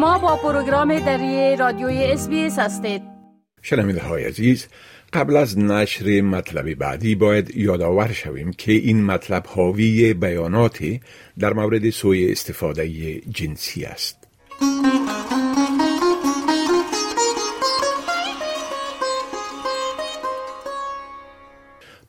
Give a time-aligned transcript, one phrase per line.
[0.00, 3.02] شما با پروگرام دری رادیوی اس هستید.
[3.62, 4.66] شنونده های عزیز
[5.12, 11.00] قبل از نشر مطلب بعدی باید یادآور شویم که این مطلب حاوی بیاناتی
[11.38, 14.28] در مورد سوء استفاده جنسی است.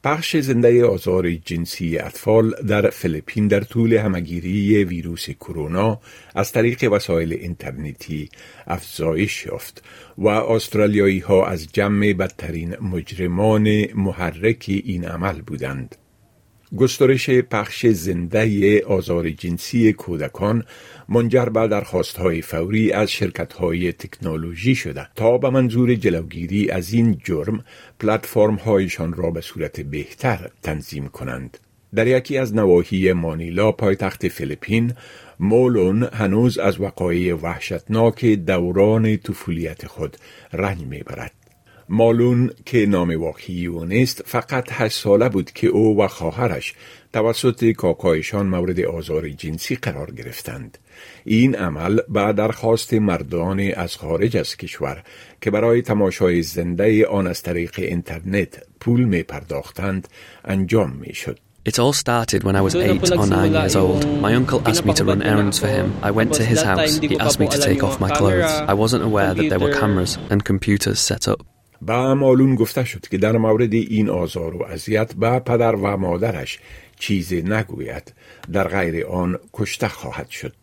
[0.04, 6.00] پخش زنده آزار جنسی اطفال در فیلیپین در طول همه‌گیری ویروس کرونا
[6.36, 8.30] از طریق وسایل اینترنتی
[8.68, 9.84] افزایش یافت
[10.18, 15.96] و استرالیایی ها از جمع بدترین مجرمان محرک این عمل بودند.
[16.78, 20.64] گسترش پخش زنده آزار جنسی کودکان
[21.10, 26.94] منجر به درخواست های فوری از شرکت های تکنولوژی شده تا به منظور جلوگیری از
[26.94, 27.66] این جرم
[28.00, 31.58] پلتفرم هایشان را به صورت بهتر تنظیم کنند.
[31.96, 34.94] در یکی از نواحی مانیلا پایتخت فیلیپین
[35.40, 40.18] مولون هنوز از وقایع وحشتناک دوران طفولیت خود
[40.54, 41.41] رنج می‌برد.
[41.94, 46.74] مالون که نام واقعی او نیست فقط هشت ساله بود که او و خواهرش
[47.14, 50.78] توسط کاکایشان مورد آزار جنسی قرار گرفتند.
[51.26, 55.04] این عمل به درخواست مردان از خارج از کشور
[55.42, 60.08] که برای تماشای زنده آن از طریق اینترنت پول می پرداختند
[60.46, 61.40] انجام می شد.
[61.66, 64.02] It all started when I was eight or nine years old.
[64.28, 65.88] My uncle asked me to run errands for him.
[66.02, 66.98] I went to his house.
[66.98, 68.52] He asked me to take off my clothes.
[68.72, 71.51] I wasn't aware that there were cameras and computers set up.
[71.82, 76.60] به مالون گفته شد که در مورد این آزار و اذیت به پدر و مادرش
[77.00, 78.14] چیزی نگوید
[78.52, 80.54] در غیر آن کشته خواهد شد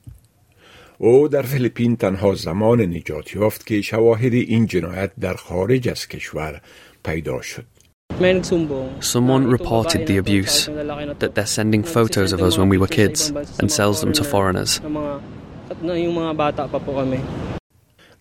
[0.98, 6.61] او در فیلیپین تنها زمان نجات یافت که شواهد این جنایت در خارج از کشور
[7.05, 7.64] پیدا شد
[9.00, 10.66] Someone reported the abuse,
[11.20, 13.20] that they're sending photos of us when we were kids
[13.61, 14.80] and sells them to foreigners.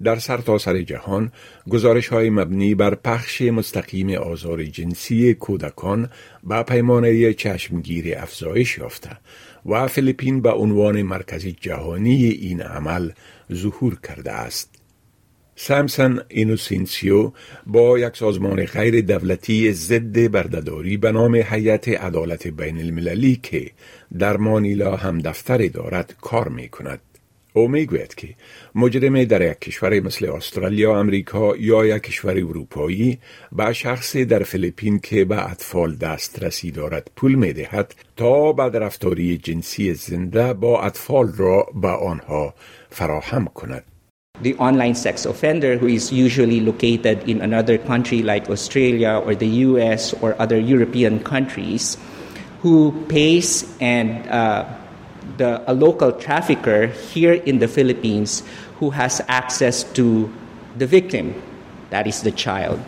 [0.04, 1.32] در سرتاسر سر جهان
[1.70, 6.10] گزارش های مبنی بر پخش مستقیم آزار جنسی کودکان
[6.44, 9.10] با پیمانه چشمگیر افزایش یافته
[9.66, 13.12] و فیلیپین به عنوان مرکز جهانی این عمل
[13.54, 14.78] ظهور کرده است.
[15.60, 17.32] سامسون اینوسینسیو
[17.66, 23.72] با یک سازمان غیر دولتی ضد برده‌داری به نام هیئت عدالت بین المللی که
[24.20, 27.00] در مانیلا هم دفتر دارد کار می کند.
[27.58, 28.28] او می‌گوید که
[28.76, 33.20] مجرم در یک کشور مثل استرالیا، امریکا یا یک کشور اروپایی
[33.52, 39.38] به شخص در فیلیپین که به اطفال دسترسی دارد پول می دهد تا بعد رفتاری
[39.38, 42.54] جنسی زنده با اطفال را به آنها
[42.90, 43.84] فراهم کند.
[44.44, 49.52] The online sex offender, who is usually located in another country like Australia or the
[49.68, 51.98] US or other European countries,
[52.62, 53.50] who pays
[53.82, 54.66] and uh,
[55.38, 58.44] the, a local trafficker here in the Philippines
[58.80, 60.30] who has access to
[60.78, 61.34] the victim,
[61.90, 62.80] that is the child.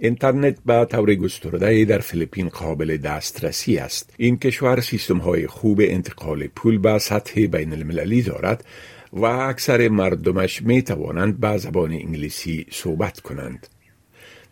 [0.00, 4.14] اینترنت به طور گسترده در فیلیپین قابل دسترسی است.
[4.16, 8.64] این کشور سیستم های خوب انتقال پول به سطح بین المللی دارد
[9.12, 13.66] و اکثر مردمش می توانند به زبان انگلیسی صحبت کنند.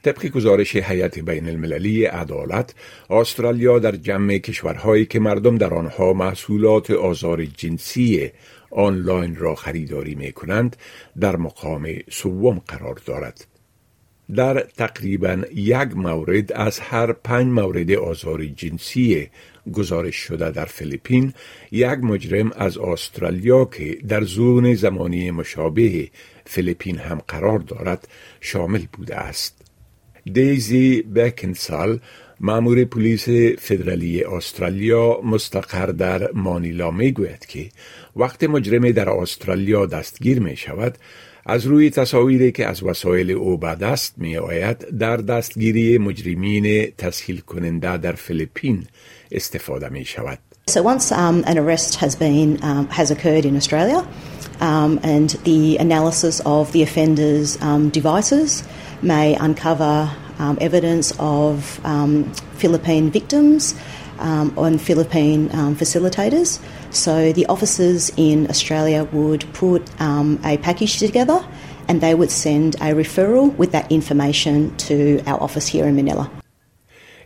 [0.07, 2.75] طبق گزارش هیئت بین المللی عدالت
[3.11, 8.31] استرالیا در جمع کشورهایی که مردم در آنها محصولات آزار جنسی
[8.71, 10.77] آنلاین را خریداری می کنند
[11.21, 13.47] در مقام سوم قرار دارد.
[14.35, 19.29] در تقریبا یک مورد از هر پنج مورد آزار جنسی
[19.73, 21.33] گزارش شده در فیلیپین
[21.71, 26.09] یک مجرم از استرالیا که در زون زمانی مشابه
[26.45, 28.09] فیلیپین هم قرار دارد
[28.41, 29.67] شامل بوده است.
[30.33, 32.01] دیزی بکنسال
[32.41, 33.29] مامور پلیس
[33.59, 37.69] فدرالی استرالیا مستقر در مانیلا می گوید که
[38.17, 40.99] وقت مجرم در استرالیا دستگیر می شود
[41.47, 47.41] از روی تصاویری که از وسایل او به دست می آید در دستگیری مجرمین تسهیل
[47.41, 48.87] کننده در فیلیپین
[49.33, 50.39] استفاده می شود.
[50.69, 54.01] So once um, an arrest has been um, has occurred in Australia
[54.61, 58.65] um, and the analysis of the offender's um, devices
[59.03, 63.75] may uncover um, evidence of um, Philippine victims
[64.19, 66.61] um, Philippine um, facilitators.
[66.91, 71.45] So the officers in Australia would put um, a package together
[71.89, 76.31] and they would send a referral with that information to our office here in Manila.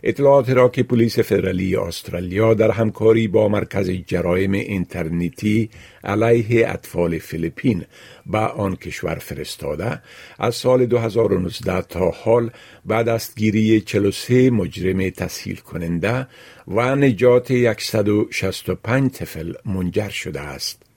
[0.03, 5.69] اطلاعات را که پلیس فدرالی استرالیا در همکاری با مرکز جرایم اینترنتی
[6.03, 7.85] علیه اطفال فیلیپین
[8.25, 10.01] به آن کشور فرستاده
[10.39, 12.49] از سال 2019 تا حال
[12.85, 16.27] بعد دستگیری 43 مجرم تسهیل کننده
[16.67, 20.90] و نجات 165 طفل منجر شده است.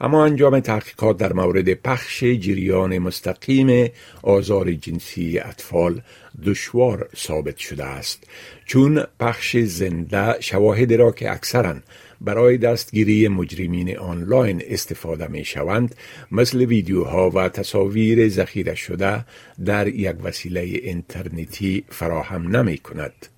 [0.00, 3.90] اما انجام تحقیقات در مورد پخش جریان مستقیم
[4.22, 6.00] آزار جنسی اطفال
[6.46, 8.24] دشوار ثابت شده است
[8.64, 11.74] چون پخش زنده شواهد را که اکثرا
[12.20, 15.94] برای دستگیری مجرمین آنلاین استفاده می شوند
[16.32, 19.24] مثل ویدیوها و تصاویر ذخیره شده
[19.64, 23.37] در یک وسیله اینترنتی فراهم نمی کند.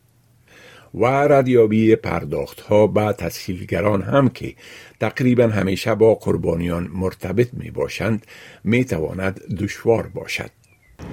[0.94, 4.54] و ردیابی پرداخت ها به تسهیلگران هم که
[5.00, 8.26] تقریبا همیشه با قربانیان مرتبط می باشند
[8.64, 10.50] می تواند دشوار باشد.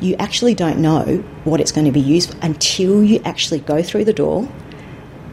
[0.02, 4.06] You actually don't know what it's going to be used until you actually go through
[4.06, 4.48] the door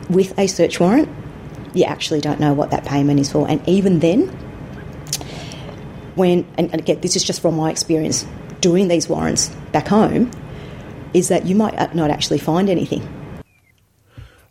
[0.09, 1.09] with a search warrant.
[1.75, 3.49] You actually don't know what that payment is for.
[3.51, 4.21] And even then,
[6.15, 8.27] when, and again, this is just from my experience
[8.61, 10.31] doing these warrants back home,
[11.13, 13.03] is that you might not actually find anything.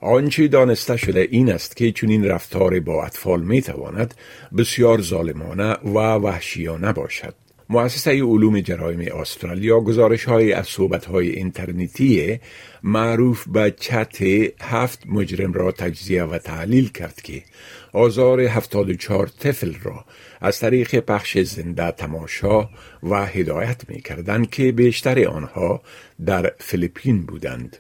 [0.03, 4.13] آنچه دانسته شده این است که چنین رفتار با اطفال می تواند
[4.57, 7.35] بسیار ظالمانه و وحشیانه باشد.
[7.69, 12.39] مؤسسه علوم جرایم استرالیا گزارش های از صحبت های اینترنتی
[12.83, 14.17] معروف به چت
[14.61, 17.44] هفت مجرم را تجزیه و تحلیل کرد که
[17.94, 20.05] آزار 74 طفل را
[20.41, 22.69] از طریق پخش زنده تماشا
[23.03, 25.81] و هدایت می کردند که بیشتر آنها
[26.25, 27.77] در فیلیپین بودند.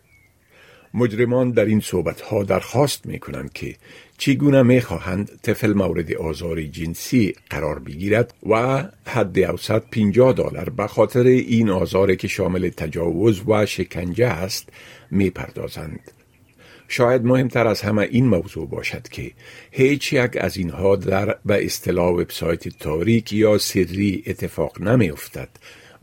[0.93, 3.75] مجرمان در این صحبت ها درخواست می کنند که
[4.17, 10.87] چگونه می خواهند طفل مورد آزار جنسی قرار بگیرد و حد اوسط 50 دلار به
[10.87, 14.69] خاطر این آزار که شامل تجاوز و شکنجه است
[15.11, 16.11] می پردازند.
[16.87, 19.31] شاید مهمتر از همه این موضوع باشد که
[19.71, 25.49] هیچ یک از اینها در به اصطلاح وبسایت تاریک یا سری اتفاق نمی افتد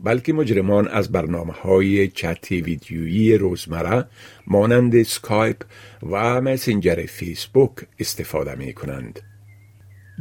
[0.03, 4.05] بلکه مجرمان از برنامه های چت ویدیویی روزمره
[4.47, 5.57] مانند سکایپ
[6.11, 9.19] و مسنجر فیسبوک استفاده می کنند.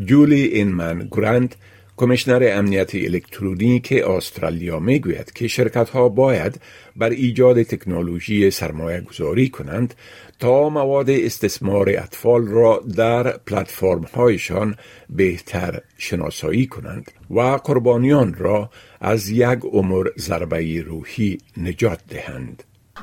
[0.05, 1.57] جولی اینمن گرانت
[2.01, 6.61] کمیشنر امنیت الکترونیک استرالیا می گوید که شرکت ها باید
[6.97, 9.95] بر ایجاد تکنولوژی سرمایه گذاری کنند
[10.39, 14.77] تا مواد استثمار اطفال را در پلتفرم هایشان
[15.11, 18.71] بهتر شناسایی کنند و قربانیان را
[19.01, 22.63] از یک عمر ضربه روحی نجات دهند.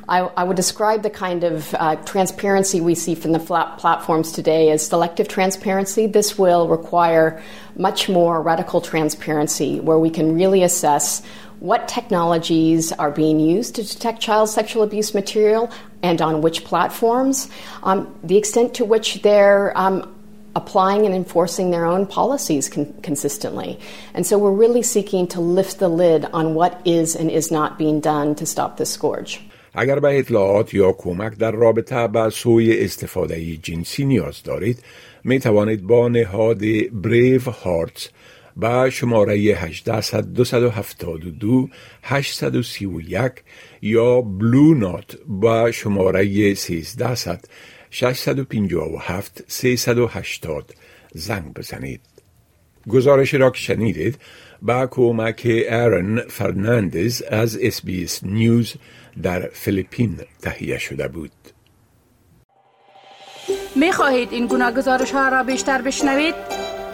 [0.10, 4.72] I, I, would describe the kind of uh, transparency we see from the platforms today
[4.72, 6.08] as selective transparency.
[6.08, 7.42] This will require
[7.76, 11.24] much more radical transparency where we can really assess
[11.60, 15.70] what technologies are being used to detect child sexual abuse material
[16.04, 17.50] and on which platforms,
[17.84, 20.16] um, the extent to which they're um,
[20.56, 23.80] applying and enforcing their own policies con- consistently.
[24.14, 27.78] And so we're really seeking to lift the lid on what is and is not
[27.78, 29.42] being done to stop this scourge.
[29.80, 34.84] اگر به اطلاعات یا کمک در رابطه با سوء استفاده جنسی نیاز دارید
[35.24, 36.62] می توانید با نهاد
[36.92, 38.08] Bravehearts
[38.56, 41.70] با شماره 1800 272
[42.04, 43.32] 831
[43.82, 47.46] یا Blue Knot با شماره 1300
[47.90, 50.74] 657 380
[51.14, 52.02] زنگ بزنید.
[52.90, 54.18] گزارش را که شنیدید
[54.62, 57.82] با کمک ایرن فرناندز از اس
[58.24, 58.74] نیوز
[59.24, 61.32] در فیلیپین تهیه شده بود.
[63.76, 66.36] می خواهید این گونه گزارش ها را بیشتر بشنوید؟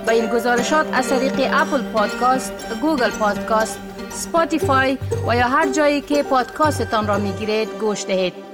[0.07, 3.79] با این گزارشات از طریق Apple Podcast، Google Podcast،
[4.09, 8.52] Spotify و یا هر جایی که پادکاستتان را می گیرید گوش دهید.